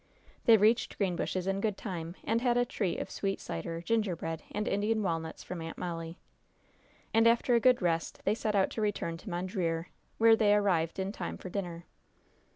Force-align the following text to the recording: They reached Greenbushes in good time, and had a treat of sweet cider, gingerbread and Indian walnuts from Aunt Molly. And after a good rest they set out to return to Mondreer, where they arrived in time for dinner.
They 0.45 0.57
reached 0.57 0.97
Greenbushes 0.97 1.45
in 1.45 1.61
good 1.61 1.77
time, 1.77 2.15
and 2.23 2.41
had 2.41 2.57
a 2.57 2.65
treat 2.65 2.97
of 2.97 3.11
sweet 3.11 3.39
cider, 3.39 3.81
gingerbread 3.83 4.41
and 4.51 4.67
Indian 4.67 5.03
walnuts 5.03 5.43
from 5.43 5.61
Aunt 5.61 5.77
Molly. 5.77 6.17
And 7.13 7.27
after 7.27 7.53
a 7.53 7.59
good 7.59 7.83
rest 7.83 8.19
they 8.25 8.33
set 8.33 8.55
out 8.55 8.71
to 8.71 8.81
return 8.81 9.17
to 9.17 9.29
Mondreer, 9.29 9.89
where 10.17 10.35
they 10.35 10.55
arrived 10.55 10.97
in 10.97 11.11
time 11.11 11.37
for 11.37 11.51
dinner. 11.51 11.85